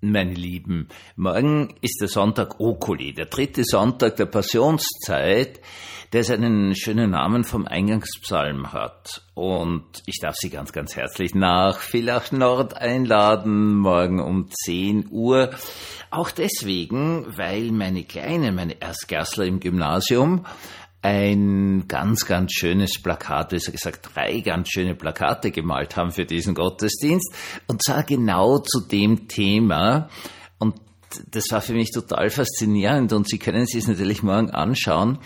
meine 0.00 0.34
Lieben, 0.34 0.88
morgen 1.16 1.74
ist 1.80 2.00
der 2.00 2.08
Sonntag 2.08 2.60
Okuli, 2.60 3.12
der 3.12 3.26
dritte 3.26 3.64
Sonntag 3.64 4.16
der 4.16 4.26
Passionszeit, 4.26 5.60
der 6.12 6.24
seinen 6.24 6.74
schönen 6.74 7.10
Namen 7.10 7.44
vom 7.44 7.66
Eingangspsalm 7.66 8.72
hat. 8.72 9.22
Und 9.34 9.84
ich 10.06 10.20
darf 10.20 10.36
Sie 10.36 10.50
ganz, 10.50 10.72
ganz 10.72 10.96
herzlich 10.96 11.34
nach 11.34 11.80
Villach 11.80 12.32
Nord 12.32 12.76
einladen, 12.76 13.74
morgen 13.74 14.20
um 14.20 14.48
10 14.50 15.08
Uhr. 15.10 15.50
Auch 16.10 16.30
deswegen, 16.30 17.26
weil 17.36 17.70
meine 17.72 18.04
Kleine, 18.04 18.52
meine 18.52 18.80
Erstgärsler 18.80 19.44
im 19.44 19.60
Gymnasium, 19.60 20.46
ein 21.00 21.86
ganz, 21.86 22.26
ganz 22.26 22.52
schönes 22.52 23.00
Plakat, 23.00 23.50
besser 23.50 23.72
gesagt 23.72 24.10
drei 24.14 24.40
ganz 24.40 24.68
schöne 24.70 24.94
Plakate 24.94 25.50
gemalt 25.50 25.96
haben 25.96 26.10
für 26.10 26.24
diesen 26.24 26.54
Gottesdienst. 26.54 27.32
Und 27.66 27.82
zwar 27.84 28.02
genau 28.02 28.58
zu 28.58 28.80
dem 28.80 29.28
Thema. 29.28 30.08
Und 30.58 30.74
das 31.30 31.50
war 31.50 31.60
für 31.60 31.74
mich 31.74 31.90
total 31.92 32.30
faszinierend 32.30 33.12
und 33.12 33.28
Sie 33.28 33.38
können 33.38 33.66
sich 33.66 33.82
es 33.82 33.88
natürlich 33.88 34.22
morgen 34.22 34.50
anschauen. 34.50 35.18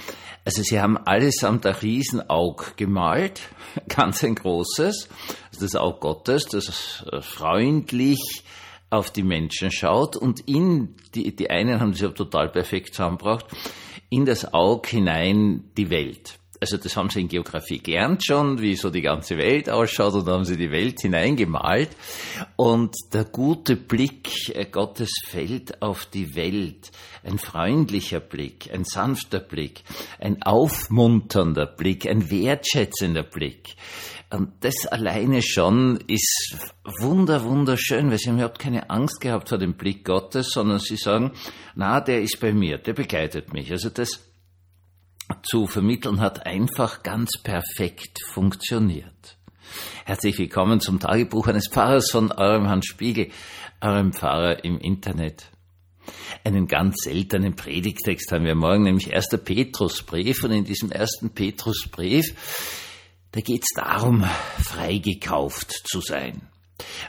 Also 0.45 0.62
Sie 0.62 0.80
haben 0.80 0.98
allesamt 0.98 1.64
ein 1.66 1.75
Riesenaug 1.75 2.77
gemalt, 2.77 3.41
ganz 3.89 4.23
ein 4.25 4.34
großes, 4.34 5.09
also 5.52 5.61
das 5.61 5.75
Aug 5.77 6.00
Gottes, 6.00 6.47
das 6.47 7.05
freundlich 7.20 8.45
auf 8.92 9.10
die 9.10 9.23
Menschen 9.23 9.70
schaut 9.70 10.16
und 10.16 10.41
in 10.48 10.95
die, 11.14 11.34
die 11.34 11.50
einen 11.50 11.80
haben 11.80 11.95
sie 11.95 12.12
total 12.12 12.50
perfekt 12.50 12.95
zusammengebracht 12.95 13.46
in 14.10 14.27
das 14.27 14.52
Auge 14.52 14.91
hinein 14.91 15.64
die 15.77 15.88
Welt. 15.88 16.38
Also 16.62 16.77
das 16.77 16.97
haben 16.97 17.11
sie 17.11 17.23
in 17.23 17.27
Geografie 17.27 17.80
gelernt 17.80 18.25
schon, 18.25 18.61
wie 18.61 18.77
so 18.77 18.89
die 18.89 19.03
ganze 19.03 19.37
Welt 19.37 19.69
ausschaut 19.69 20.15
und 20.15 20.29
da 20.29 20.34
haben 20.34 20.45
sie 20.45 20.57
die 20.57 20.70
Welt 20.70 21.01
hineingemalt. 21.01 21.91
Und 22.55 22.95
der 23.12 23.25
gute 23.25 23.75
Blick 23.75 24.55
äh, 24.55 24.65
Gottes 24.67 25.11
fällt 25.27 25.83
auf 25.83 26.06
die 26.06 26.37
Welt. 26.37 26.93
Ein 27.25 27.39
freundlicher 27.39 28.20
Blick, 28.20 28.70
ein 28.73 28.84
sanfter 28.84 29.41
Blick, 29.41 29.83
ein 30.20 30.41
aufmunternder 30.45 31.67
Blick, 31.67 32.09
ein 32.09 32.31
wertschätzender 32.31 33.25
Blick. 33.25 33.75
Und 34.31 34.53
das 34.61 34.86
alleine 34.86 35.42
schon 35.42 35.98
ist 36.06 36.56
wunder, 37.01 37.42
wunderschön, 37.42 38.08
weil 38.08 38.19
sie 38.19 38.29
haben 38.29 38.36
überhaupt 38.36 38.61
keine 38.61 38.89
Angst 38.89 39.20
gehabt 39.20 39.48
vor 39.48 39.58
dem 39.58 39.75
Blick 39.75 40.05
Gottes, 40.05 40.51
sondern 40.53 40.79
sie 40.79 40.97
sagen, 40.97 41.33
na, 41.75 42.01
der 42.01 42.23
ist 42.23 42.39
bei 42.39 42.53
mir, 42.53 42.79
der 42.79 42.92
begleitet 42.92 43.53
mich. 43.53 43.73
Also 43.73 43.91
das 43.91 44.31
zu 45.42 45.67
vermitteln 45.67 46.20
hat 46.20 46.47
einfach 46.47 47.03
ganz 47.03 47.39
perfekt 47.42 48.20
funktioniert. 48.27 49.39
Herzlich 50.05 50.39
willkommen 50.39 50.81
zum 50.81 51.01
Tagebuch 51.01 51.47
eines 51.47 51.69
Pfarrers 51.69 52.11
von 52.11 52.33
eurem 52.33 52.69
Hans 52.69 52.87
Spiegel, 52.87 53.31
eurem 53.81 54.12
Pfarrer 54.12 54.64
im 54.64 54.79
Internet. 54.79 55.51
Einen 56.45 56.67
ganz 56.67 56.97
seltenen 57.05 57.55
Predigtext 57.55 58.33
haben 58.33 58.45
wir 58.45 58.55
morgen, 58.55 58.83
nämlich 58.83 59.14
1. 59.14 59.29
Petrusbrief. 59.45 60.42
Und 60.42 60.51
in 60.51 60.64
diesem 60.64 60.91
ersten 60.91 61.31
Petrusbrief, 61.31 62.34
da 63.31 63.41
geht 63.41 63.62
es 63.62 63.70
darum, 63.75 64.25
freigekauft 64.59 65.73
zu 65.84 66.01
sein. 66.01 66.52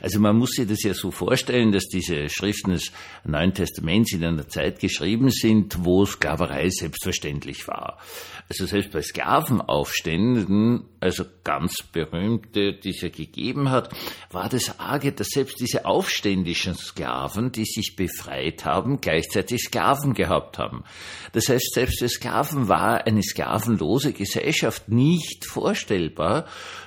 Also 0.01 0.19
man 0.19 0.37
muss 0.37 0.51
sich 0.51 0.67
das 0.67 0.83
ja 0.83 0.93
so 0.93 1.11
vorstellen, 1.11 1.71
dass 1.71 1.87
diese 1.87 2.29
Schriften 2.29 2.71
des 2.71 2.91
Neuen 3.23 3.53
Testaments 3.53 4.13
in 4.13 4.23
einer 4.23 4.47
Zeit 4.47 4.79
geschrieben 4.79 5.29
sind, 5.29 5.85
wo 5.85 6.05
Sklaverei 6.05 6.69
selbstverständlich 6.69 7.67
war. 7.67 7.99
Also 8.49 8.65
selbst 8.65 8.91
bei 8.91 9.01
Sklavenaufständen, 9.01 10.85
also 10.99 11.25
ganz 11.43 11.77
berühmte, 11.91 12.73
die 12.73 12.89
es 12.89 13.01
ja 13.01 13.09
gegeben 13.09 13.69
hat, 13.69 13.89
war 14.31 14.49
das 14.49 14.79
arge, 14.79 15.11
dass 15.11 15.29
selbst 15.29 15.59
diese 15.59 15.85
aufständischen 15.85 16.75
Sklaven, 16.75 17.51
die 17.51 17.65
sich 17.65 17.95
befreit 17.95 18.65
haben, 18.65 18.99
gleichzeitig 18.99 19.63
Sklaven 19.63 20.13
gehabt 20.13 20.57
haben. 20.57 20.83
Das 21.31 21.49
heißt, 21.49 21.73
selbst 21.73 21.99
für 21.99 22.09
Sklaven 22.09 22.67
war 22.67 23.05
eine 23.07 23.23
sklavenlose 23.23 24.13
Gesellschaft 24.13 24.89
nicht 24.89 25.45
vorstellbar. 25.45 26.45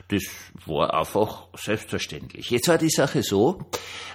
Das 0.08 0.22
war 0.68 0.94
einfach 0.94 1.48
selbstverständlich. 1.56 2.50
Jetzt 2.50 2.68
war 2.68 2.78
die 2.78 2.90
Sache 2.90 3.22
so, 3.22 3.60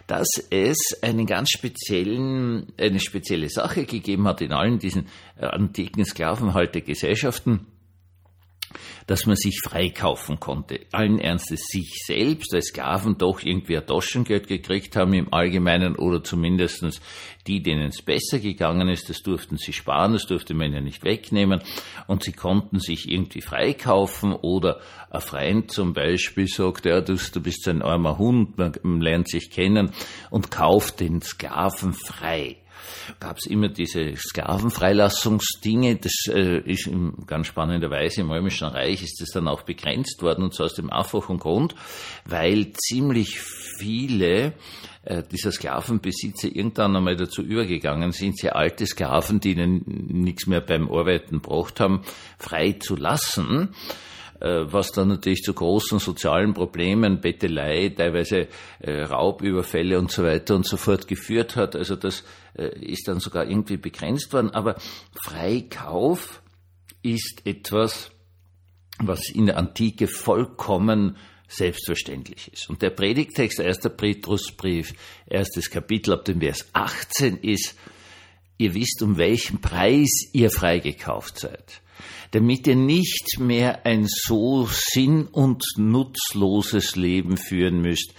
dass 0.07 0.28
es 0.50 0.78
einen 1.01 1.25
ganz 1.25 1.50
speziellen, 1.50 2.73
eine 2.78 3.00
spezielle 3.00 3.50
Sache 3.50 3.85
gegeben 3.85 4.28
hat 4.28 4.41
in 4.41 4.51
allen 4.51 4.79
diesen 4.79 5.07
äh, 5.38 5.45
antiken 5.45 6.06
Sklavenhaltergesellschaften 6.06 7.67
dass 9.08 9.26
man 9.26 9.36
sich 9.36 9.59
freikaufen 9.64 10.40
konnte. 10.40 10.82
Allen 10.92 11.20
Ernstes 11.20 11.68
sich 11.68 12.04
selbst, 12.06 12.54
als 12.54 12.68
Sklaven 12.68 13.18
doch 13.18 13.42
irgendwie 13.44 13.78
ein 13.78 13.86
Taschengeld 13.86 14.48
gekriegt 14.48 14.96
haben 14.96 15.14
im 15.14 15.34
Allgemeinen 15.34 15.96
oder 15.96 16.24
zumindestens 16.24 17.02
die, 17.48 17.64
denen 17.64 17.88
es 17.88 18.02
besser 18.02 18.40
gegangen 18.40 18.88
ist, 18.88 19.09
das 19.09 19.24
durften 19.24 19.58
sie 19.58 19.74
sparen, 19.74 20.14
das 20.14 20.28
durfte 20.28 20.54
man 20.54 20.74
ja 20.74 20.82
nicht 20.82 21.04
wegnehmen. 21.04 21.62
Und 22.08 22.24
sie 22.24 22.34
konnten 22.34 22.80
sich 22.80 23.09
irgendwie 23.09 23.42
freikaufen 23.42 24.34
oder 24.34 24.80
ein 25.09 25.22
Freund 25.22 25.72
zum 25.72 25.94
Beispiel 25.94 26.48
sagt, 26.48 26.86
ja, 26.86 27.02
du, 27.02 27.16
du 27.16 27.42
bist 27.42 27.68
ein 27.68 27.82
armer 27.82 28.18
Hund, 28.18 28.58
man 28.58 29.02
lernt 29.02 29.30
sich 29.30 29.50
kennen 29.50 29.92
und 30.30 30.52
kauft 30.52 31.00
den 31.00 31.22
Sklaven 31.22 31.94
frei 31.94 32.60
gab 33.19 33.38
es 33.38 33.46
immer 33.46 33.69
diese 33.69 34.16
Sklavenfreilassungsdinge. 34.16 35.97
Das 35.97 36.14
äh, 36.28 36.59
ist 36.59 36.88
in 36.88 37.25
ganz 37.25 37.47
spannender 37.47 37.90
Weise 37.90 38.22
im 38.22 38.31
Römischen 38.31 38.68
Reich 38.68 39.03
ist 39.03 39.22
das 39.22 39.30
dann 39.30 39.47
auch 39.47 39.64
begrenzt 39.64 40.22
worden 40.22 40.44
und 40.44 40.53
zwar 40.53 40.68
aus 40.68 40.75
dem 40.75 40.90
einfachen 40.90 41.40
Grund, 41.40 41.75
weil 42.25 42.74
ziemlich 42.74 43.40
viele 43.40 44.53
äh, 45.03 45.24
dieser 45.31 45.52
Sklavenbesitzer 45.52 46.47
irgendwann 46.56 46.96
einmal 46.96 47.16
dazu 47.16 47.41
übergegangen 47.41 48.12
sind, 48.12 48.38
sehr 48.38 48.56
alte 48.56 48.86
Sklaven, 48.86 49.40
die 49.40 49.53
ihnen 49.53 49.84
nichts 50.24 50.47
mehr 50.47 50.62
beim 50.62 50.91
Arbeiten 50.91 51.41
gebracht 51.41 51.80
haben, 51.80 52.03
frei 52.38 52.74
zu 52.74 52.96
lassen 52.96 53.74
was 54.72 54.91
dann 54.91 55.09
natürlich 55.09 55.44
zu 55.44 55.53
großen 55.53 56.00
sozialen 56.00 56.53
Problemen, 56.53 57.22
Bettelei, 57.22 57.94
teilweise 57.96 58.47
äh, 58.79 59.03
Raubüberfälle 59.03 60.00
und 60.00 60.12
so 60.12 60.24
weiter 60.24 60.56
und 60.56 60.66
so 60.66 60.78
fort 60.78 61.07
geführt 61.07 61.56
hat. 61.56 61.75
Also 61.75 61.96
das 61.96 62.24
äh, 62.56 62.69
ist 62.79 63.07
dann 63.07 63.19
sogar 63.19 63.46
irgendwie 63.47 63.78
begrenzt 63.78 64.34
worden. 64.34 64.50
Aber 64.50 64.75
Freikauf 65.24 66.41
ist 67.03 67.41
etwas, 67.46 68.12
was 69.00 69.29
in 69.29 69.46
der 69.46 69.57
Antike 69.57 70.07
vollkommen 70.07 71.18
selbstverständlich 71.47 72.52
ist. 72.53 72.69
Und 72.69 72.81
der 72.81 72.91
Predigtext, 72.91 73.59
1. 73.59 73.79
Petrusbrief, 73.97 74.94
erstes 75.28 75.69
Kapitel 75.69 76.13
ab 76.13 76.25
dem 76.25 76.40
Vers 76.40 76.68
18 76.73 77.38
ist, 77.38 77.75
ihr 78.58 78.73
wisst, 78.73 79.02
um 79.02 79.18
welchen 79.18 79.59
Preis 79.59 80.29
ihr 80.34 80.50
freigekauft 80.50 81.40
seid, 81.40 81.81
damit 82.31 82.67
ihr 82.67 82.75
nicht 82.75 83.39
mehr 83.39 83.85
ein 83.85 84.07
so 84.07 84.67
sinn- 84.69 85.28
und 85.28 85.63
nutzloses 85.78 86.95
Leben 86.95 87.38
führen 87.38 87.81
müsst, 87.81 88.13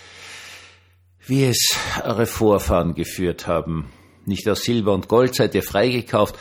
wie 1.26 1.44
es 1.44 1.76
eure 2.04 2.26
Vorfahren 2.26 2.94
geführt 2.94 3.46
haben, 3.46 3.90
nicht 4.24 4.48
aus 4.48 4.62
Silber 4.62 4.94
und 4.94 5.08
Gold 5.08 5.34
seid 5.34 5.54
ihr 5.54 5.62
freigekauft, 5.62 6.38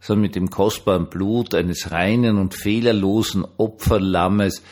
sondern 0.00 0.22
mit 0.22 0.34
dem 0.34 0.50
kostbaren 0.50 1.08
Blut 1.08 1.54
eines 1.54 1.92
reinen 1.92 2.38
und 2.38 2.54
fehlerlosen 2.54 3.44
Opferlammes, 3.56 4.62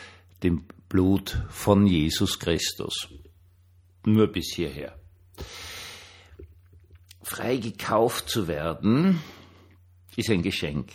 dem 0.43 0.65
Blut 0.89 1.45
von 1.49 1.87
Jesus 1.87 2.41
Christus. 2.41 3.09
Nur 4.05 4.27
bis 4.27 4.53
hierher. 4.55 4.99
Freigekauft 7.23 8.29
zu 8.29 8.49
werden, 8.49 9.21
ist 10.17 10.31
ein 10.31 10.43
Geschenk. 10.43 10.91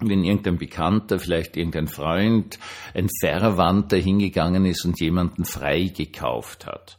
Wenn 0.00 0.24
irgendein 0.24 0.58
Bekannter, 0.58 1.18
vielleicht 1.18 1.56
irgendein 1.56 1.88
Freund, 1.88 2.58
ein 2.94 3.08
Verwandter 3.20 3.96
hingegangen 3.96 4.64
ist 4.64 4.84
und 4.84 5.00
jemanden 5.00 5.44
freigekauft 5.44 6.66
hat. 6.66 6.96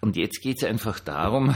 Und 0.00 0.16
jetzt 0.16 0.40
geht 0.42 0.58
es 0.58 0.64
einfach 0.64 1.00
darum, 1.00 1.54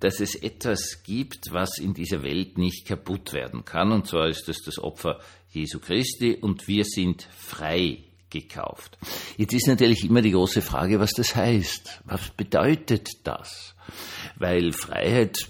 dass 0.00 0.20
es 0.20 0.34
etwas 0.34 1.02
gibt, 1.02 1.52
was 1.52 1.78
in 1.78 1.94
dieser 1.94 2.22
Welt 2.22 2.58
nicht 2.58 2.86
kaputt 2.86 3.32
werden 3.32 3.64
kann. 3.64 3.92
Und 3.92 4.06
zwar 4.06 4.28
ist 4.28 4.48
es 4.48 4.62
das 4.62 4.78
Opfer 4.78 5.18
Jesu 5.50 5.80
Christi 5.80 6.36
und 6.40 6.68
wir 6.68 6.84
sind 6.84 7.26
frei 7.36 8.04
gekauft. 8.30 8.98
Jetzt 9.36 9.54
ist 9.54 9.66
natürlich 9.66 10.04
immer 10.04 10.22
die 10.22 10.32
große 10.32 10.62
Frage, 10.62 11.00
was 11.00 11.12
das 11.12 11.34
heißt. 11.34 12.02
Was 12.04 12.30
bedeutet 12.30 13.26
das? 13.26 13.74
Weil 14.36 14.72
Freiheit, 14.72 15.48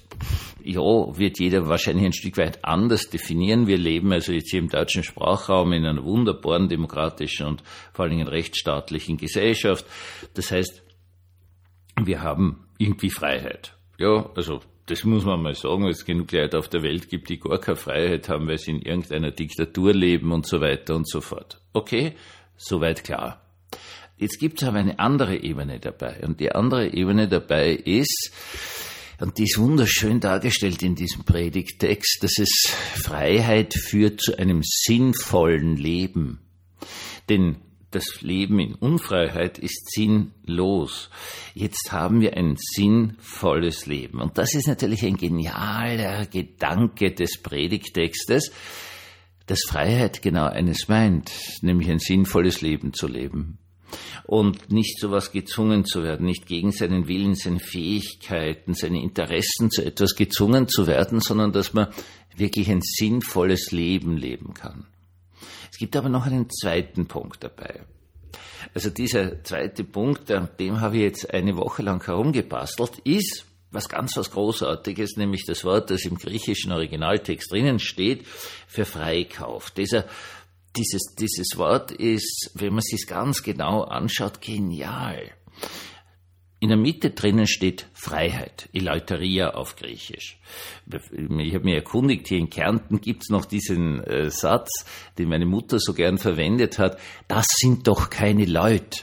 ja, 0.62 0.80
wird 0.80 1.38
jeder 1.38 1.68
wahrscheinlich 1.68 2.06
ein 2.06 2.12
Stück 2.12 2.36
weit 2.36 2.64
anders 2.64 3.10
definieren. 3.10 3.66
Wir 3.66 3.78
leben 3.78 4.12
also 4.12 4.32
jetzt 4.32 4.50
hier 4.50 4.60
im 4.60 4.68
deutschen 4.68 5.02
Sprachraum 5.02 5.72
in 5.72 5.86
einer 5.86 6.04
wunderbaren 6.04 6.68
demokratischen 6.68 7.46
und 7.46 7.62
vor 7.92 8.04
allen 8.04 8.16
Dingen 8.16 8.28
rechtsstaatlichen 8.28 9.16
Gesellschaft. 9.16 9.86
Das 10.34 10.50
heißt, 10.50 10.82
wir 12.04 12.22
haben 12.22 12.66
irgendwie 12.78 13.10
Freiheit. 13.10 13.76
Ja, 13.98 14.30
also 14.34 14.60
das 14.86 15.04
muss 15.04 15.24
man 15.24 15.42
mal 15.42 15.54
sagen, 15.54 15.84
weil 15.84 15.90
es 15.90 16.04
genug 16.04 16.32
Leute 16.32 16.58
auf 16.58 16.68
der 16.68 16.82
Welt 16.82 17.08
gibt, 17.08 17.28
die 17.28 17.38
gar 17.38 17.58
keine 17.58 17.76
Freiheit 17.76 18.28
haben, 18.28 18.48
weil 18.48 18.58
sie 18.58 18.70
in 18.72 18.82
irgendeiner 18.82 19.30
Diktatur 19.30 19.92
leben 19.92 20.32
und 20.32 20.46
so 20.46 20.60
weiter 20.60 20.96
und 20.96 21.08
so 21.08 21.20
fort. 21.20 21.60
Okay, 21.72 22.14
soweit 22.56 23.04
klar. 23.04 23.42
Jetzt 24.16 24.38
gibt 24.40 24.60
es 24.60 24.68
aber 24.68 24.78
eine 24.78 24.98
andere 24.98 25.36
Ebene 25.36 25.78
dabei. 25.78 26.20
Und 26.22 26.40
die 26.40 26.52
andere 26.52 26.88
Ebene 26.92 27.28
dabei 27.28 27.70
ist, 27.72 28.32
Und 29.20 29.38
die 29.38 29.44
ist 29.44 29.58
wunderschön 29.58 30.20
dargestellt 30.20 30.82
in 30.82 30.94
diesem 30.94 31.24
Predigtext, 31.24 32.18
dass 32.22 32.38
es 32.38 32.72
Freiheit 32.94 33.74
führt 33.74 34.20
zu 34.20 34.38
einem 34.38 34.60
sinnvollen 34.62 35.76
Leben. 35.76 36.40
Denn 37.28 37.56
das 37.90 38.20
Leben 38.20 38.60
in 38.60 38.74
Unfreiheit 38.74 39.58
ist 39.58 39.90
sinnlos. 39.92 41.10
Jetzt 41.54 41.90
haben 41.90 42.20
wir 42.20 42.36
ein 42.36 42.56
sinnvolles 42.58 43.86
Leben. 43.86 44.20
Und 44.20 44.38
das 44.38 44.54
ist 44.54 44.68
natürlich 44.68 45.04
ein 45.04 45.16
genialer 45.16 46.26
Gedanke 46.26 47.12
des 47.12 47.42
Predigtextes, 47.42 48.52
dass 49.46 49.62
Freiheit 49.66 50.22
genau 50.22 50.46
eines 50.46 50.88
meint, 50.88 51.32
nämlich 51.62 51.90
ein 51.90 51.98
sinnvolles 51.98 52.60
Leben 52.60 52.92
zu 52.92 53.08
leben 53.08 53.58
und 54.28 54.70
nicht 54.70 55.00
so 55.00 55.10
was 55.10 55.32
gezwungen 55.32 55.86
zu 55.86 56.02
werden, 56.02 56.26
nicht 56.26 56.46
gegen 56.46 56.70
seinen 56.70 57.08
Willen, 57.08 57.34
seine 57.34 57.60
Fähigkeiten, 57.60 58.74
seine 58.74 59.02
Interessen 59.02 59.70
zu 59.70 59.82
etwas 59.82 60.16
gezwungen 60.16 60.68
zu 60.68 60.86
werden, 60.86 61.20
sondern 61.20 61.50
dass 61.50 61.72
man 61.72 61.88
wirklich 62.36 62.68
ein 62.68 62.82
sinnvolles 62.82 63.72
Leben 63.72 64.18
leben 64.18 64.52
kann. 64.52 64.86
Es 65.72 65.78
gibt 65.78 65.96
aber 65.96 66.10
noch 66.10 66.26
einen 66.26 66.50
zweiten 66.50 67.06
Punkt 67.06 67.42
dabei. 67.42 67.80
Also 68.74 68.90
dieser 68.90 69.42
zweite 69.44 69.82
Punkt, 69.82 70.30
an 70.30 70.50
dem 70.60 70.82
habe 70.82 70.96
ich 70.96 71.02
jetzt 71.04 71.32
eine 71.32 71.56
Woche 71.56 71.82
lang 71.82 72.04
herumgebastelt, 72.04 72.98
ist 73.04 73.46
was 73.70 73.88
ganz 73.88 74.14
was 74.16 74.30
Großartiges, 74.30 75.16
nämlich 75.16 75.46
das 75.46 75.64
Wort, 75.64 75.90
das 75.90 76.04
im 76.04 76.16
griechischen 76.16 76.72
Originaltext 76.72 77.50
drinnen 77.50 77.78
steht, 77.78 78.26
für 78.66 78.84
Freikauf. 78.84 79.70
Dieser 79.70 80.04
dieses, 80.76 81.14
dieses 81.18 81.56
Wort 81.56 81.90
ist, 81.90 82.50
wenn 82.54 82.74
man 82.74 82.78
es 82.78 83.06
ganz 83.06 83.42
genau 83.42 83.82
anschaut, 83.82 84.40
genial. 84.40 85.32
In 86.60 86.70
der 86.70 86.78
Mitte 86.78 87.10
drinnen 87.10 87.46
steht 87.46 87.86
Freiheit, 87.92 88.68
Eleuteria 88.72 89.50
auf 89.50 89.76
Griechisch. 89.76 90.40
Ich 90.90 91.54
habe 91.54 91.64
mich 91.64 91.74
erkundigt, 91.74 92.26
hier 92.26 92.38
in 92.38 92.50
Kärnten 92.50 93.00
gibt 93.00 93.22
es 93.22 93.28
noch 93.28 93.44
diesen 93.44 94.02
äh, 94.02 94.28
Satz, 94.30 94.84
den 95.18 95.28
meine 95.28 95.46
Mutter 95.46 95.78
so 95.78 95.94
gern 95.94 96.18
verwendet 96.18 96.80
hat, 96.80 96.98
das 97.28 97.46
sind 97.58 97.86
doch 97.86 98.10
keine 98.10 98.44
Leute. 98.44 99.02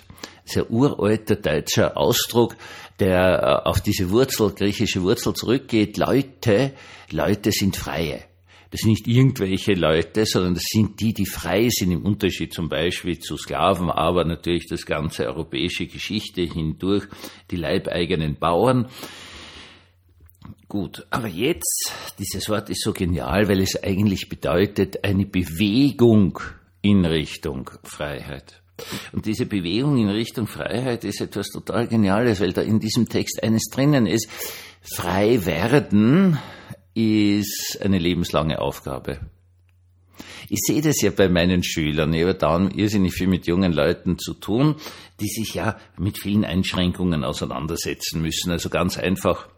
Ein 0.54 0.66
uralter 0.70 1.38
deutscher 1.38 1.98
Ausdruck, 1.98 2.58
der 3.00 3.64
äh, 3.64 3.70
auf 3.70 3.80
diese 3.80 4.10
Wurzel, 4.12 4.52
griechische 4.52 5.02
Wurzel 5.02 5.34
zurückgeht. 5.34 5.98
Leute, 5.98 6.74
Leute 7.10 7.52
sind 7.52 7.78
Freie. 7.78 8.26
Das 8.76 8.82
sind 8.82 8.90
nicht 8.90 9.08
irgendwelche 9.08 9.74
Leute, 9.74 10.26
sondern 10.26 10.56
das 10.56 10.66
sind 10.66 11.00
die, 11.00 11.14
die 11.14 11.26
frei 11.26 11.70
sind, 11.70 11.92
im 11.92 12.04
Unterschied 12.04 12.54
zum 12.54 12.68
Beispiel 12.68 13.18
zu 13.20 13.38
Sklaven, 13.38 13.90
aber 13.90 14.26
natürlich 14.26 14.68
das 14.68 14.86
ganze 14.86 15.28
europäische 15.28 15.88
Geschichte 15.88 16.42
hindurch, 16.42 17.06
die 17.52 17.56
leibeigenen 17.56 18.36
Bauern. 18.36 18.90
Gut, 20.68 21.08
aber 21.10 21.30
jetzt, 21.30 21.94
dieses 22.20 22.50
Wort 22.50 22.70
ist 22.70 22.82
so 22.82 22.92
genial, 22.92 23.48
weil 23.48 23.62
es 23.62 23.82
eigentlich 23.82 24.28
bedeutet 24.28 25.06
eine 25.06 25.26
Bewegung 25.26 26.38
in 26.82 27.06
Richtung 27.06 27.70
Freiheit. 27.86 28.62
Und 29.14 29.26
diese 29.26 29.46
Bewegung 29.46 29.98
in 30.00 30.10
Richtung 30.10 30.48
Freiheit 30.48 31.06
ist 31.06 31.22
etwas 31.22 31.48
total 31.48 31.88
Geniales, 31.88 32.42
weil 32.42 32.52
da 32.52 32.62
in 32.62 32.82
diesem 32.82 33.08
Text 33.08 33.42
eines 33.42 33.70
drinnen 33.72 34.06
ist. 34.06 34.30
Frei 34.82 35.46
werden 35.46 36.40
ist 36.96 37.78
eine 37.82 38.00
lebenslange 38.00 38.60
Aufgabe. 38.60 39.20
Ich 40.50 40.60
sehe 40.66 40.82
das 40.82 41.02
ja 41.02 41.12
bei 41.12 41.28
meinen 41.28 41.64
Schülern. 41.64 42.14
Ich 42.14 42.22
habe 42.22 42.36
da 42.36 42.70
irrsinnig 42.70 43.14
viel 43.14 43.28
mit 43.28 43.48
jungen 43.48 43.74
Leuten 43.74 44.18
zu 44.18 44.34
tun, 44.34 44.76
die 45.20 45.28
sich 45.28 45.56
ja 45.56 45.78
mit 45.98 46.18
vielen 46.20 46.46
Einschränkungen 46.46 47.24
auseinandersetzen 47.24 48.22
müssen. 48.22 48.52
Also 48.52 48.70
ganz 48.70 48.98
einfach 48.98 49.50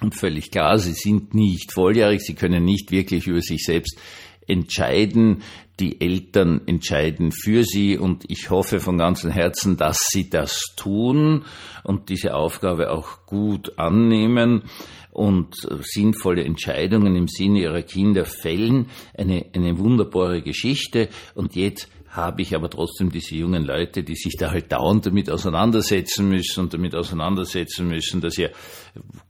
und 0.00 0.16
völlig 0.16 0.50
klar, 0.50 0.78
sie 0.78 0.94
sind 0.94 1.34
nicht 1.34 1.72
volljährig, 1.72 2.22
sie 2.22 2.34
können 2.34 2.64
nicht 2.64 2.90
wirklich 2.90 3.28
über 3.28 3.40
sich 3.40 3.64
selbst 3.64 4.00
entscheiden. 4.46 5.42
Die 5.78 6.00
Eltern 6.00 6.60
entscheiden 6.66 7.32
für 7.32 7.64
sie 7.64 7.96
und 7.98 8.24
ich 8.28 8.50
hoffe 8.50 8.80
von 8.80 8.98
ganzem 8.98 9.30
Herzen, 9.30 9.76
dass 9.76 9.98
sie 10.10 10.28
das 10.28 10.74
tun 10.76 11.44
und 11.84 12.08
diese 12.08 12.34
Aufgabe 12.34 12.90
auch 12.90 13.26
gut 13.26 13.78
annehmen 13.78 14.64
und 15.12 15.54
sinnvolle 15.82 16.42
Entscheidungen 16.42 17.14
im 17.14 17.28
Sinne 17.28 17.60
ihrer 17.60 17.82
Kinder 17.82 18.24
fällen. 18.24 18.86
Eine, 19.14 19.46
eine 19.54 19.78
wunderbare 19.78 20.42
Geschichte. 20.42 21.08
Und 21.34 21.54
jetzt 21.54 21.88
habe 22.12 22.42
ich 22.42 22.54
aber 22.54 22.68
trotzdem 22.68 23.10
diese 23.10 23.34
jungen 23.34 23.64
Leute, 23.64 24.02
die 24.02 24.16
sich 24.16 24.36
da 24.38 24.50
halt 24.50 24.70
dauernd 24.70 25.06
damit 25.06 25.30
auseinandersetzen 25.30 26.28
müssen 26.28 26.60
und 26.60 26.74
damit 26.74 26.94
auseinandersetzen 26.94 27.88
müssen, 27.88 28.20
dass 28.20 28.36
ja 28.36 28.48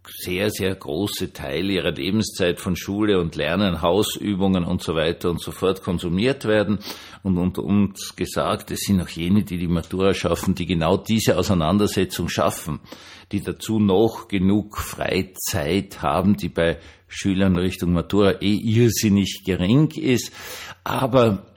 sehr, 0.05 0.51
sehr 0.51 0.75
große 0.75 1.33
Teile 1.33 1.75
ihrer 1.75 1.93
Lebenszeit 1.93 2.59
von 2.59 2.75
Schule 2.75 3.21
und 3.21 3.37
Lernen, 3.37 3.83
Hausübungen 3.83 4.65
und 4.65 4.83
so 4.83 4.97
weiter 4.97 5.31
und 5.31 5.41
so 5.41 5.53
fort 5.53 5.85
konsumiert 5.85 6.45
werden. 6.45 6.81
Und 7.23 7.39
unter 7.39 7.63
uns 7.63 8.17
gesagt, 8.17 8.73
es 8.73 8.81
sind 8.81 9.01
auch 9.01 9.09
jene, 9.09 9.45
die 9.45 9.59
die 9.59 9.69
Matura 9.69 10.13
schaffen, 10.13 10.57
die 10.57 10.67
genau 10.67 10.97
diese 10.97 11.39
Auseinandersetzung 11.39 12.29
schaffen, 12.29 12.81
die 13.31 13.43
dazu 13.43 13.79
noch 13.79 14.27
genug 14.27 14.77
Freizeit 14.79 16.03
haben, 16.03 16.37
die 16.37 16.49
bei 16.49 16.79
Schülern 17.07 17.57
Richtung 17.57 17.93
Matura 17.93 18.41
eh 18.41 18.57
irrsinnig 18.57 19.43
gering 19.45 19.93
ist. 19.93 20.33
Aber 20.83 21.52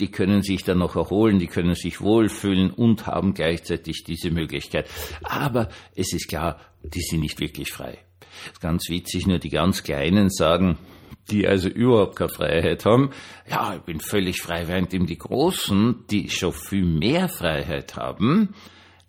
die 0.00 0.10
können 0.10 0.42
sich 0.42 0.64
dann 0.64 0.78
noch 0.78 0.96
erholen, 0.96 1.38
die 1.38 1.46
können 1.46 1.74
sich 1.74 2.00
wohlfühlen 2.00 2.70
und 2.70 3.06
haben 3.06 3.34
gleichzeitig 3.34 4.04
diese 4.04 4.30
Möglichkeit. 4.30 4.88
Aber 5.22 5.68
es 5.94 6.12
ist 6.12 6.28
klar, 6.28 6.60
die 6.82 7.00
sind 7.00 7.20
nicht 7.20 7.40
wirklich 7.40 7.70
frei. 7.70 7.98
Ganz 8.60 8.88
witzig, 8.88 9.26
nur 9.26 9.38
die 9.38 9.50
ganz 9.50 9.82
Kleinen 9.82 10.30
sagen, 10.30 10.78
die 11.30 11.46
also 11.46 11.68
überhaupt 11.68 12.16
keine 12.16 12.30
Freiheit 12.30 12.84
haben, 12.84 13.10
ja, 13.48 13.76
ich 13.76 13.82
bin 13.82 14.00
völlig 14.00 14.40
frei, 14.40 14.66
während 14.66 14.92
eben 14.92 15.06
die 15.06 15.18
Großen, 15.18 16.04
die 16.10 16.28
schon 16.28 16.52
viel 16.52 16.84
mehr 16.84 17.28
Freiheit 17.28 17.96
haben, 17.96 18.54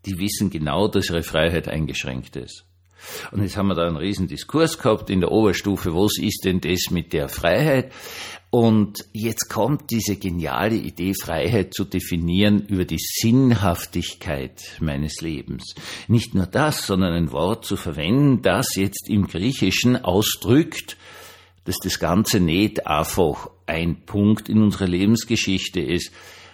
die 0.05 0.19
wissen 0.19 0.49
genau, 0.49 0.87
dass 0.87 1.09
ihre 1.09 1.23
Freiheit 1.23 1.67
eingeschränkt 1.67 2.35
ist. 2.35 2.65
Und 3.31 3.41
jetzt 3.41 3.57
haben 3.57 3.67
wir 3.67 3.75
da 3.75 3.85
einen 3.85 3.97
riesen 3.97 4.27
Diskurs 4.27 4.77
gehabt 4.77 5.09
in 5.09 5.19
der 5.19 5.31
Oberstufe, 5.31 5.93
was 5.93 6.17
ist 6.17 6.45
denn 6.45 6.61
das 6.61 6.89
mit 6.91 7.11
der 7.11 7.27
Freiheit? 7.27 7.91
Und 8.53 9.05
jetzt 9.13 9.49
kommt 9.49 9.89
diese 9.89 10.15
geniale 10.15 10.75
Idee, 10.75 11.15
Freiheit 11.15 11.73
zu 11.73 11.85
definieren 11.85 12.59
über 12.67 12.85
die 12.85 12.99
Sinnhaftigkeit 12.99 14.77
meines 14.79 15.21
Lebens. 15.21 15.73
Nicht 16.07 16.35
nur 16.35 16.45
das, 16.45 16.85
sondern 16.85 17.13
ein 17.13 17.31
Wort 17.31 17.65
zu 17.65 17.77
verwenden, 17.77 18.43
das 18.43 18.75
jetzt 18.75 19.09
im 19.09 19.25
Griechischen 19.25 19.95
ausdrückt, 19.95 20.97
dass 21.65 21.77
das 21.83 21.97
Ganze 21.97 22.39
nicht 22.39 22.85
einfach 22.85 23.49
ein 23.65 24.05
Punkt 24.05 24.49
in 24.49 24.61
unserer 24.61 24.87
Lebensgeschichte 24.87 25.81
ist, 25.81 26.11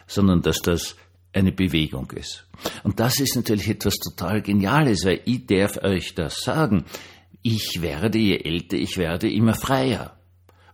sondern 0.07 0.41
dass 0.41 0.61
das 0.61 0.95
eine 1.33 1.51
Bewegung 1.51 2.09
ist. 2.11 2.47
Und 2.85 3.01
das 3.01 3.19
ist 3.19 3.35
natürlich 3.35 3.67
etwas 3.67 3.95
total 3.95 4.41
Geniales, 4.41 5.03
weil 5.03 5.19
ich 5.25 5.47
darf 5.47 5.75
euch 5.83 6.15
das 6.15 6.39
sagen. 6.39 6.85
Ich 7.41 7.81
werde, 7.81 8.19
je 8.19 8.37
älter 8.37 8.77
ich 8.77 8.95
werde, 8.95 9.29
immer 9.29 9.53
freier. 9.53 10.15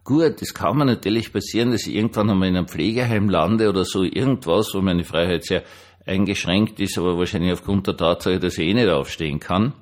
Gut, 0.06 0.40
es 0.44 0.54
kann 0.54 0.78
mir 0.78 0.86
natürlich 0.86 1.34
passieren, 1.34 1.72
dass 1.72 1.88
ich 1.88 1.96
irgendwann 1.96 2.30
einmal 2.30 2.48
in 2.48 2.56
einem 2.56 2.68
Pflegeheim 2.68 3.28
lande 3.28 3.68
oder 3.68 3.86
so 3.86 4.04
irgendwas, 4.04 4.70
wo 4.76 4.82
meine 4.82 5.04
Freiheit 5.04 5.44
sehr 5.46 5.64
eingeschränkt 6.06 6.80
ist, 6.80 7.00
aber 7.00 7.18
wahrscheinlich 7.18 7.52
aufgrund 7.52 7.88
der 7.88 7.98
Tatsache, 7.98 8.40
dass 8.40 8.60
ich 8.60 8.68
eh 8.68 8.74
nicht 8.76 8.88
aufstehen 8.88 9.40
kann. 9.40 9.74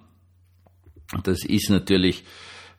Das 1.23 1.43
ist 1.43 1.69
natürlich 1.69 2.23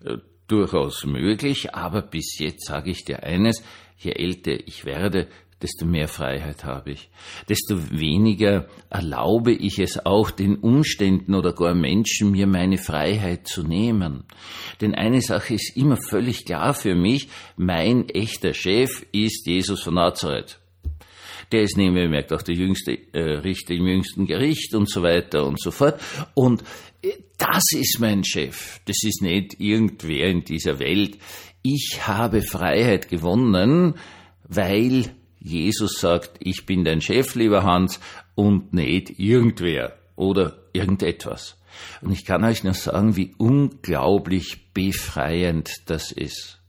äh, 0.03 0.17
durchaus 0.49 1.05
möglich, 1.05 1.75
aber 1.75 2.01
bis 2.01 2.39
jetzt 2.39 2.65
sage 2.65 2.91
ich 2.91 3.05
dir 3.05 3.23
eines, 3.23 3.63
je 3.99 4.13
älter 4.13 4.67
ich 4.67 4.87
werde, 4.87 5.29
desto 5.65 5.87
mehr 5.87 6.09
Freiheit 6.09 6.65
habe 6.65 6.93
ich, 6.93 7.09
desto 7.49 7.91
weniger 7.91 8.69
erlaube 8.91 9.53
ich 9.53 9.79
es 9.79 10.05
auch 10.05 10.31
den 10.31 10.57
Umständen 10.57 11.35
oder 11.35 11.55
gar 11.55 11.75
Menschen, 11.75 12.33
mir 12.33 12.47
meine 12.47 12.77
Freiheit 12.77 13.49
zu 13.49 13.63
nehmen. 13.63 14.25
Denn 14.83 14.95
eine 14.95 15.23
Sache 15.23 15.55
ist 15.55 15.75
immer 15.75 15.97
völlig 15.97 16.45
klar 16.45 16.75
für 16.75 16.95
mich, 16.95 17.29
mein 17.57 18.11
echter 18.11 18.53
Chef 18.53 19.07
ist 19.13 19.47
Jesus 19.47 19.81
von 19.81 19.95
Nazareth. 19.95 20.61
Der 21.51 21.63
ist 21.63 21.79
nebenbemerkt 21.79 22.35
auch 22.35 22.43
der 22.43 22.57
jüngste 22.57 22.99
äh, 23.15 23.39
Richter 23.39 23.73
im 23.73 23.87
jüngsten 23.87 24.27
Gericht 24.27 24.75
und 24.75 24.91
so 24.91 25.03
weiter 25.03 25.47
und 25.47 25.59
so 25.59 25.71
fort. 25.71 25.99
Und 26.35 26.63
äh, 27.03 27.13
das 27.39 27.65
ist 27.73 28.01
mein 28.01 28.23
Chef. 28.23 28.81
Das 28.85 29.03
ist 29.03 29.23
nicht 29.23 29.59
irgendwer 29.61 30.29
in 30.29 30.45
dieser 30.45 30.79
Welt. 30.79 31.17
Ich 31.63 32.01
habe 32.07 32.43
Freiheit 32.43 33.09
gewonnen, 33.09 33.95
weil 34.47 35.15
Jesus 35.45 36.01
sagt, 36.01 36.39
ich 36.41 36.65
bin 36.65 36.85
dein 36.85 37.03
Chef, 37.03 37.35
lieber 37.35 37.63
Hans, 37.63 38.01
und 38.35 38.73
nicht 38.73 39.19
irgendwer 39.21 39.97
oder 40.17 40.57
irgendetwas. 40.73 41.57
Und 42.01 42.13
ich 42.13 42.25
kann 42.25 42.45
euch 42.45 42.65
nur 42.65 42.75
sagen, 42.75 43.17
wie 43.17 43.35
unglaublich 43.37 44.73
befreiend 44.73 45.71
das 45.87 46.13
ist. 46.13 46.61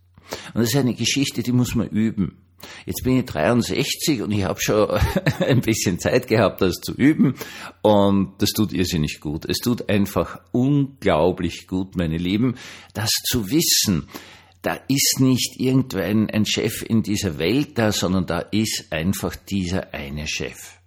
Und 0.54 0.62
das 0.62 0.74
ist 0.74 0.76
eine 0.76 0.94
Geschichte, 0.94 1.42
die 1.42 1.54
muss 1.54 1.74
man 1.74 1.88
üben. 1.88 2.42
Jetzt 2.86 3.04
bin 3.04 3.20
ich 3.20 3.26
63 3.26 4.22
und 4.22 4.32
ich 4.32 4.44
habe 4.44 4.60
schon 4.60 4.90
ein 5.40 5.62
bisschen 5.62 6.00
Zeit 6.00 6.28
gehabt, 6.28 6.62
das 6.62 6.76
zu 6.76 6.94
üben 6.94 7.36
und 7.82 8.34
das 8.40 8.50
tut 8.52 8.74
irrsinnig 8.74 9.22
gut. 9.22 9.46
Es 9.46 9.58
tut 9.58 9.90
einfach 9.90 10.42
unglaublich 10.52 11.68
gut, 11.68 11.96
meine 11.96 12.18
Lieben, 12.18 12.56
das 12.94 13.12
zu 13.12 13.50
wissen. 13.52 14.08
Da 14.66 14.80
ist 14.88 15.20
nicht 15.20 15.60
irgendein 15.60 16.28
ein 16.28 16.48
Chef 16.48 16.82
in 16.82 17.04
dieser 17.04 17.38
Welt 17.38 17.78
da, 17.78 17.92
sondern 17.92 18.26
da 18.26 18.40
ist 18.40 18.88
einfach 18.90 19.36
dieser 19.36 19.94
eine 19.94 20.26
Chef. 20.26 20.80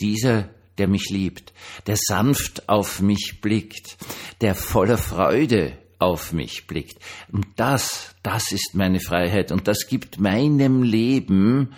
Dieser 0.00 0.48
der 0.78 0.88
mich 0.88 1.10
liebt, 1.10 1.52
der 1.86 1.96
sanft 1.98 2.70
auf 2.70 3.02
mich 3.02 3.40
blickt, 3.42 3.98
der 4.40 4.54
voller 4.54 4.96
Freude 4.96 5.76
auf 5.98 6.32
mich 6.32 6.66
blickt. 6.66 7.00
Und 7.30 7.46
das, 7.56 8.14
das 8.22 8.50
ist 8.50 8.70
meine 8.72 8.98
Freiheit 8.98 9.52
und 9.52 9.68
das 9.68 9.86
gibt 9.86 10.18
meinem 10.18 10.82
Leben 10.82 11.74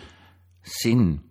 Sinn. 0.62 1.22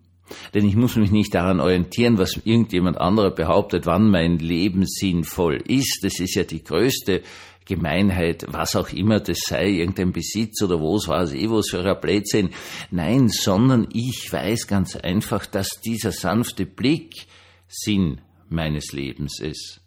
Denn 0.52 0.66
ich 0.66 0.76
muss 0.76 0.96
mich 0.96 1.12
nicht 1.12 1.34
daran 1.34 1.60
orientieren, 1.60 2.18
was 2.18 2.38
irgendjemand 2.44 2.98
anderer 2.98 3.30
behauptet, 3.30 3.86
wann 3.86 4.10
mein 4.10 4.38
Leben 4.38 4.84
sinnvoll 4.86 5.62
ist. 5.66 6.00
Das 6.02 6.20
ist 6.20 6.34
ja 6.34 6.44
die 6.44 6.62
größte 6.62 7.22
Gemeinheit, 7.66 8.44
was 8.48 8.76
auch 8.76 8.90
immer 8.90 9.20
das 9.20 9.38
sei, 9.46 9.68
irgendein 9.70 10.12
Besitz 10.12 10.62
oder 10.62 10.80
was 10.80 11.08
war 11.08 11.22
es 11.22 11.32
eh, 11.32 11.48
was 11.50 11.70
für 11.70 11.84
ein 11.84 12.00
Blödsinn. 12.00 12.50
Nein, 12.90 13.28
sondern 13.28 13.88
ich 13.92 14.30
weiß 14.30 14.66
ganz 14.66 14.96
einfach, 14.96 15.46
dass 15.46 15.80
dieser 15.80 16.12
sanfte 16.12 16.66
Blick 16.66 17.26
Sinn 17.68 18.20
meines 18.48 18.92
Lebens 18.92 19.40
ist. 19.40 19.80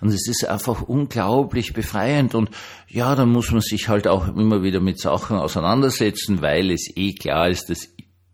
Und 0.00 0.08
es 0.08 0.28
ist 0.28 0.46
einfach 0.46 0.82
unglaublich 0.82 1.72
befreiend 1.72 2.34
und 2.34 2.50
ja, 2.88 3.16
da 3.16 3.26
muss 3.26 3.50
man 3.50 3.60
sich 3.60 3.88
halt 3.88 4.06
auch 4.06 4.28
immer 4.28 4.62
wieder 4.62 4.80
mit 4.80 5.00
Sachen 5.00 5.36
auseinandersetzen, 5.36 6.42
weil 6.42 6.70
es 6.70 6.92
eh 6.94 7.12
klar 7.14 7.48
ist, 7.48 7.70
dass 7.70 7.88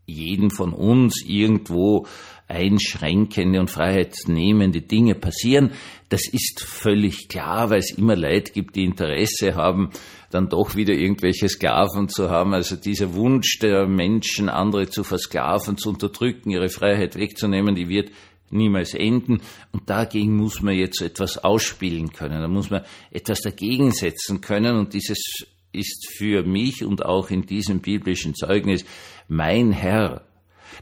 jeden 0.04 0.50
von 0.50 0.74
uns 0.74 1.24
irgendwo 1.24 2.06
einschränkende 2.50 3.60
und 3.60 3.70
freiheitsnehmende 3.70 4.82
Dinge 4.82 5.14
passieren. 5.14 5.70
Das 6.08 6.22
ist 6.26 6.60
völlig 6.60 7.28
klar, 7.28 7.70
weil 7.70 7.78
es 7.78 7.96
immer 7.96 8.16
Leute 8.16 8.52
gibt, 8.52 8.76
die 8.76 8.84
Interesse 8.84 9.54
haben, 9.54 9.90
dann 10.30 10.48
doch 10.48 10.74
wieder 10.74 10.94
irgendwelche 10.94 11.48
Sklaven 11.48 12.08
zu 12.08 12.30
haben. 12.30 12.52
Also 12.52 12.76
dieser 12.76 13.14
Wunsch 13.14 13.58
der 13.60 13.86
Menschen, 13.86 14.48
andere 14.48 14.88
zu 14.88 15.04
versklaven, 15.04 15.76
zu 15.76 15.90
unterdrücken, 15.90 16.50
ihre 16.50 16.68
Freiheit 16.68 17.16
wegzunehmen, 17.16 17.74
die 17.74 17.88
wird 17.88 18.10
niemals 18.50 18.94
enden. 18.94 19.40
Und 19.72 19.88
dagegen 19.88 20.36
muss 20.36 20.60
man 20.60 20.74
jetzt 20.74 21.00
etwas 21.00 21.38
ausspielen 21.38 22.12
können. 22.12 22.40
Da 22.40 22.48
muss 22.48 22.70
man 22.70 22.82
etwas 23.10 23.40
dagegen 23.40 23.92
setzen 23.92 24.40
können. 24.40 24.76
Und 24.76 24.94
dieses 24.94 25.46
ist 25.72 26.08
für 26.16 26.42
mich 26.42 26.84
und 26.84 27.04
auch 27.04 27.30
in 27.30 27.46
diesem 27.46 27.80
biblischen 27.80 28.34
Zeugnis 28.34 28.84
mein 29.28 29.72
Herr. 29.72 30.24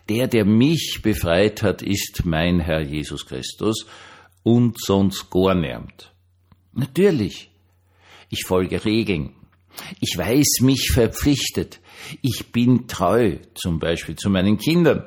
Der, 0.08 0.26
der 0.26 0.44
mich 0.44 1.00
befreit 1.02 1.62
hat, 1.62 1.82
ist 1.82 2.22
mein 2.24 2.60
Herr 2.60 2.80
Jesus 2.80 3.26
Christus 3.26 3.86
und 4.42 4.80
sonst 4.80 5.30
gar 5.30 5.54
niemand. 5.54 6.12
Natürlich. 6.72 7.50
Ich 8.30 8.44
folge 8.46 8.84
Regeln. 8.84 9.34
Ich 10.00 10.16
weiß 10.16 10.60
mich 10.60 10.90
verpflichtet. 10.92 11.80
Ich 12.22 12.52
bin 12.52 12.88
treu, 12.88 13.36
zum 13.54 13.78
Beispiel 13.78 14.16
zu 14.16 14.30
meinen 14.30 14.58
Kindern. 14.58 15.04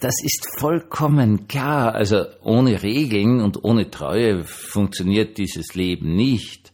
Das 0.00 0.14
ist 0.22 0.46
vollkommen 0.58 1.48
klar. 1.48 1.94
Also 1.94 2.24
ohne 2.42 2.82
Regeln 2.82 3.40
und 3.40 3.64
ohne 3.64 3.90
Treue 3.90 4.44
funktioniert 4.44 5.38
dieses 5.38 5.74
Leben 5.74 6.14
nicht. 6.14 6.72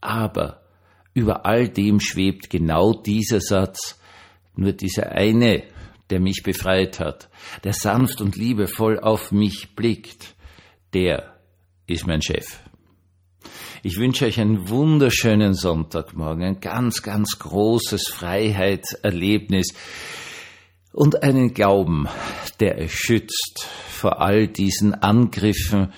Aber 0.00 0.62
über 1.14 1.44
all 1.46 1.68
dem 1.68 2.00
schwebt 2.00 2.50
genau 2.50 2.94
dieser 2.94 3.40
Satz. 3.40 3.98
Nur 4.56 4.72
dieser 4.72 5.12
eine, 5.12 5.64
der 6.10 6.20
mich 6.20 6.42
befreit 6.42 7.00
hat, 7.00 7.28
der 7.64 7.72
sanft 7.72 8.20
und 8.20 8.36
liebevoll 8.36 8.98
auf 8.98 9.32
mich 9.32 9.74
blickt, 9.74 10.34
der 10.92 11.36
ist 11.86 12.06
mein 12.06 12.22
Chef. 12.22 12.58
Ich 13.82 13.96
wünsche 13.96 14.26
euch 14.26 14.38
einen 14.38 14.68
wunderschönen 14.68 15.54
Sonntagmorgen, 15.54 16.44
ein 16.44 16.60
ganz, 16.60 17.02
ganz 17.02 17.38
großes 17.38 18.08
Freiheitserlebnis 18.08 19.68
und 20.92 21.22
einen 21.22 21.54
Glauben, 21.54 22.06
der 22.58 22.76
euch 22.76 22.94
schützt 22.94 23.66
vor 23.88 24.20
all 24.20 24.48
diesen 24.48 24.94
Angriffen, 24.94 25.92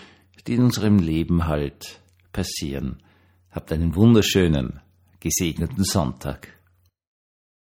die 0.46 0.54
in 0.54 0.64
unserem 0.64 0.98
Leben 0.98 1.46
halt 1.46 2.00
passieren. 2.32 3.02
Habt 3.50 3.72
einen 3.72 3.96
wunderschönen, 3.96 4.80
gesegneten 5.20 5.84
Sonntag. 5.84 6.48